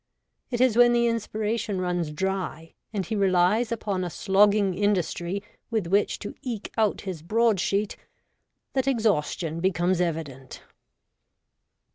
It 0.49 0.59
is 0.61 0.75
when 0.77 0.93
the 0.93 1.05
inspiration 1.05 1.79
runs 1.79 2.09
dry, 2.09 2.73
and 2.91 3.05
he 3.05 3.15
relies 3.15 3.71
upon 3.71 4.03
a 4.03 4.09
slogging 4.09 4.73
industry 4.73 5.43
with 5.69 5.85
which 5.85 6.17
to 6.21 6.33
eke 6.41 6.73
out 6.75 7.01
his 7.01 7.21
broad 7.21 7.59
sheet, 7.59 7.97
that 8.73 8.87
exhaustion 8.87 9.59
becomes 9.59 10.01
evident. 10.01 10.63